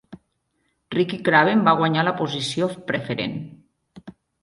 [0.95, 3.41] Ricky Craven va guanyar la posició preferent.